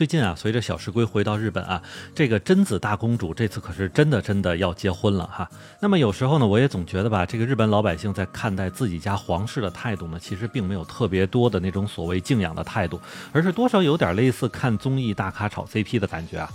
[0.00, 1.82] 最近啊，随着小石龟回到日本啊，
[2.14, 5.46] 这个贞子大公主这次可是真的真的要结婚了哈。
[5.78, 12.98] 那么有时候呢，我也总觉得吧，这个日本老百姓在看待自己家皇室的态度呢，其实并没有特别多的那种所谓敬仰的态度，
[13.30, 16.50] 而是多少有点类似看综艺大咖炒 CP 的感觉啊。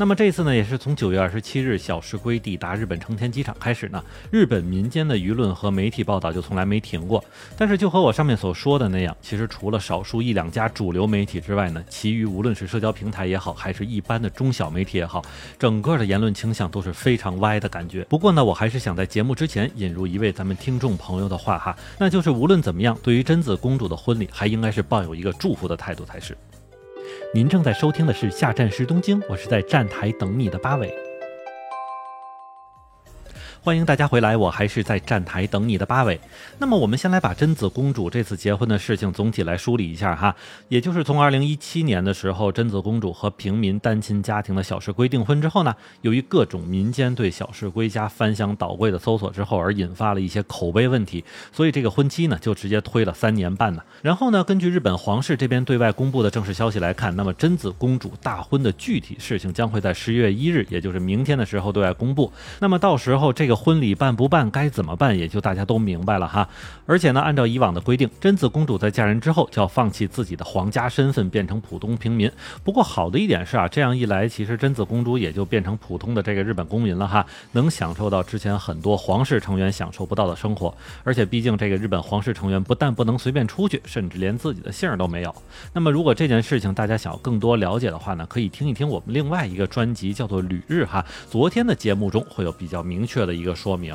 [0.00, 7.22] 那么这次呢，也是从九月二十七日小石龟抵达日本成田机场开始呢，日本民间的舆论和媒体报道就从来没停过。
[7.54, 15.22] 但是就和我上面所说的那样，其实除了少数一两家主流媒体之外呢，其余无论是社交平台也好，还是一般的中小媒体也好，
[15.58, 18.02] 整个的言论倾向都是非常歪的感觉。
[18.04, 26.34] 不过呢，我还是想在节目之前引入一位咱们听众朋友的话哈，那就是无论怎么样，对于贞子公主的婚礼，还应该是抱有一个祝福的态度才是。
[27.32, 31.09] 您正在收听的是《下站时东京》，我是在站台等你的八尾。
[33.62, 36.18] 欢迎大家回来，我还是在站台等你的八尾。
[36.58, 40.34] 那么我们先来把贞子公主这次结婚的事情总体来梳理一下哈，
[40.70, 53.82] 也就是从二零一七年的时候，贞子公主和平民单亲家庭的小石龟订婚之后呢，由于各种民间对小石龟家翻箱倒柜的搜索之后，而引发了一些口碑问题，所以这个婚期呢就直接推了三年半呢。
[54.00, 62.32] 然后呢，根据日本皇室这边对外公布的正式消息来看，那么贞子公主大婚的具体事情将会在十月一日，也就是明天的时候对外公布。
[62.58, 66.48] 那么到时候这婚礼办不办，该怎么办，也就大家都明白了哈。
[66.86, 72.30] 而且呢，按照以往的规定，贞子公主在嫁人之后就要放弃自己的皇家身份，变成普通平民。
[72.64, 80.74] 不过好的一点是啊，这样一来，其实贞子公主也就变成普通的这个日本公民了哈，能享受到之前很多皇室成员享受不到的生活。
[81.04, 85.34] 而且毕竟这个日本皇室成员不但不能随便出去，甚至连自己的姓儿都没有。
[85.72, 91.04] 那么如果这件事情大家想要更多了解的话呢，可以听一听我们另外一个专辑，叫做《旅日》哈。
[91.28, 93.94] 昨天的节目中会有比较明确的一个说明。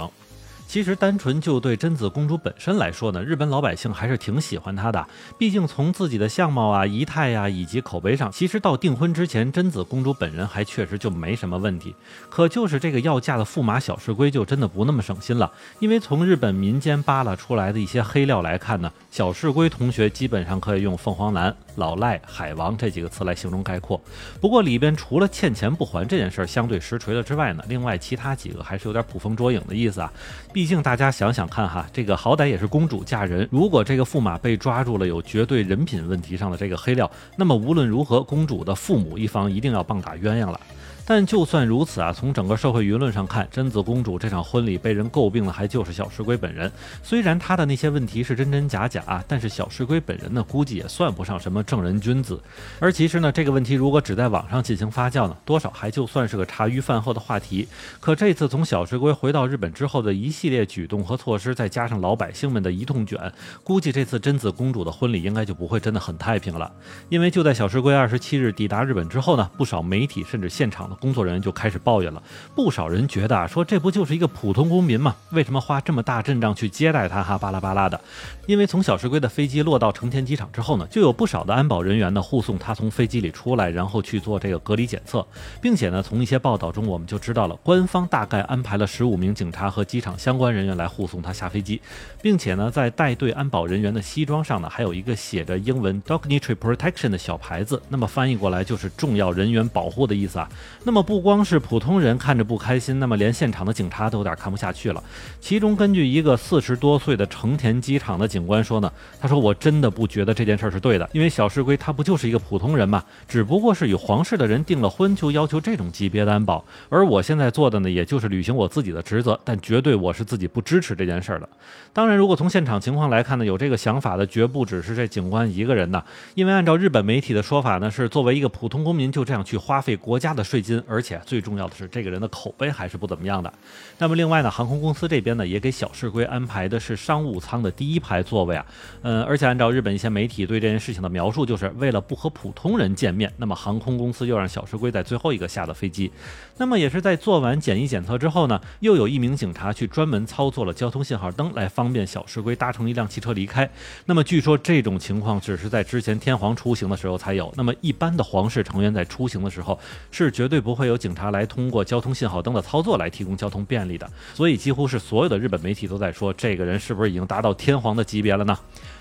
[0.67, 5.07] 其实，单纯就对贞子公主本身来说呢，日本老百姓还是挺喜欢她的。
[5.37, 11.93] 毕竟从自己的相貌啊、仪态呀，以及口碑上，其实到订婚之前，贞子公主本人还确实就没什么问题。
[12.31, 15.51] 可就是这个要嫁的驸马小石龟就真的不那么省心了。
[15.79, 23.99] 因为从日本民间扒拉出来的一些黑料来看呢，小石龟同学基本上可以用凤凰男、老赖、海王这几个词来形容概括。
[24.41, 30.11] 不过里边除了欠钱不还这件事儿相对实锤了之外呢，另外其他几个还是有点捕风捉影的意思啊。
[30.53, 40.59] 毕竟大家想想看哈，这个好歹也是公主嫁人，如果这个驸马被抓住了有绝对人品问题上的这个黑料，那么无论如何，公主的父母一方一定要棒打鸳鸯了。
[41.07, 46.71] 但就算如此啊，从整个社会舆论上看，贞子公主这场婚礼被人诟病的还就是小石龟本人。
[47.03, 52.41] 虽然她的那些问题是真真假假，但是小石龟本人呢，估计也算不上什么正人君子。
[52.79, 57.67] 而其实呢，这个问题如果只在网上进行发酵呢，多少还就算是个茶余饭后的话题。
[57.99, 63.31] 可这次从小石龟回到日本之后的一系列举动和措施，再加上老百姓们的一通卷，
[63.63, 66.71] 估计这次贞子公主的婚礼应该就不会真的很太平了。
[67.09, 70.94] 因为就在小石龟二十七日抵达日本之后呢，不少媒体甚至现场的。
[70.95, 72.21] 工作人员就开始抱怨了，
[72.55, 75.15] 不少人觉得啊，说这不就是一个普通公民吗？
[75.31, 77.21] 为什么花这么大阵仗去接待他？
[77.21, 77.99] 哈，巴拉巴拉的。
[78.45, 85.25] 因为从小石龟的飞机落到成田机场之后呢，就有不少的安保人员呢护送他从飞机里出来，然后去做这个隔离检测，
[85.61, 91.81] 并且呢，从一些报道中我们就知道了，官方大概安排了十五名警察和机场相关人员来护送他下飞机，
[92.21, 100.47] 并且呢，在带队安保人员的西装上呢，还有一个写着英文 “Dignitary Protection” 的小牌子，那么翻译过来就是重要人员保护的意思啊。
[100.87, 105.03] 那么不光是普通人看着不开心，那么连现场的警察都有点看不下去了。
[105.41, 116.63] 其中，根据一个四十多岁的成田机场的警官说呢，他说：“我真的不觉得这件事是对的，因为小石龟他不就是一个普通人嘛，只不过是与皇室的人订了婚，就要求这种级别担保。
[116.89, 121.49] 而我现在做的呢，也就是履行我自己的职责，但绝对我是自己不支持这件事的。
[121.93, 126.03] 当然，如果从现场情况来看呢，有这个想法的绝不只是这警官一个人呐，
[126.35, 133.51] 因为按照日本媒体的说法呢，是作为一个普通公民就这样去花费国家的税金，而且。”最重要的是，这个人的口碑还是不怎么样的。
[133.97, 138.65] 那么另外呢，航空公司这边呢，也给小石龟安排的是商务舱的第一排座位啊。
[139.01, 146.11] 嗯，而且按照日本一些媒体对这件事情的描述，就是为了不和普通人见面，那么航空公司又让小石龟在最后一个下的飞机。
[146.57, 153.69] 那么也是在做完检疫检测之后呢，又有一名警察去专门操作了交通信号灯，来方便小石龟搭乘一辆汽车离开。
[154.05, 159.79] 那么据说这种情况只是在之前天皇出行的时候才有，那么一般的皇室成员在出行的时候
[160.11, 164.09] 是绝对不会有警察来通过交通信号灯的操作来提供交通便利的。
[164.33, 168.57] 所以几乎是所有的日本媒体都在说，这个人是不是已经达到天皇的级别了呢？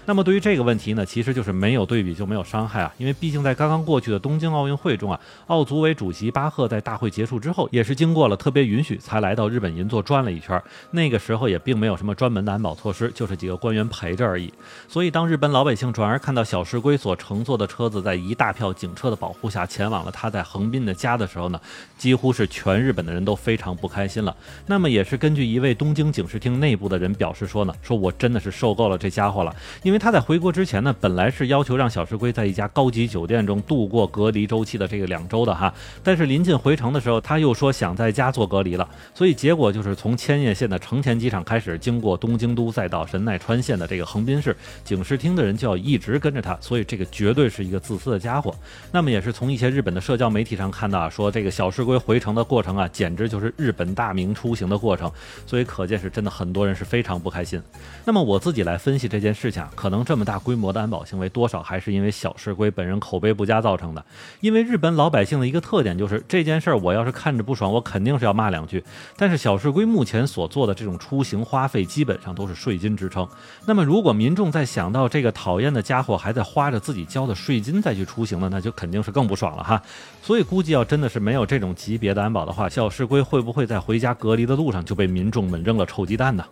[0.06, 10.62] 那么对于这个问题呢，其实就是没有对比就没有伤害啊，因为毕竟在刚刚过去的东京奥运会中啊，奥组委主席巴赫在大会结束之后，也是经过了特别允许才来到日本银座转了一圈。
[10.90, 14.52] 那个时候也并没有什么专门的安保措施，就是几个官员陪着而已。
[14.87, 21.61] 所以当日本老百姓转而看到小石龟所乘坐的车子在一大票警车的保护下前往了他在横滨的家的时候呢，
[21.99, 24.37] 几乎是全日本的人都非常不开心了。
[24.67, 29.52] 那么也是根据一位东京警视厅内部的人表示说呢，说我真的是受够了这家伙了，
[29.82, 29.99] 因为。
[30.05, 44.55] 他在回国之前呢，本来是要求让小石龟在一家高级酒店中度过隔离周期的这个两周的哈，但是临近回程的时候，他又说想在家做隔离了，所以结果就是从千叶县的成田机场开始，经过东京都，再到神奈川县的这个横滨市
[44.85, 48.55] 警视厅的人就要一直跟着他，所以这个绝对是一个自私的家伙。
[48.93, 55.10] 那么也是从一些日本的社交媒体上看到啊，说这个小石龟回程的过程啊，简直就是日本大明出行的过程，
[55.48, 57.60] 所以可见是真的很多人是非常不开心。
[58.04, 59.64] 那么我自己来分析这件事情。
[59.75, 64.04] 可能这么大规模的安保行为，多少还是因为小市龟本人口碑不佳造成的。
[64.40, 68.84] 因为日本老百姓的一个特点就是这件事儿，我要是看着不爽，我肯定是要骂两句。
[69.16, 73.26] 但是小市龟目前所做的这种出行花费，基本上都是税金支撑。
[73.66, 79.82] 那么如果民众在想到这个讨厌的家伙还在花着自己交的税金再去出行呢，那就肯定是更不爽了哈。
[80.22, 86.44] 所以估计要真的是没有这种级别的安保的话，小石龟会不会在回家隔离的路上就被民众们扔了臭鸡蛋呢？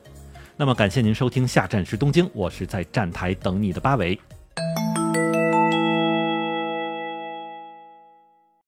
[0.56, 4.18] 那么感谢您收听下站是东京，我是在站台等你的八尾。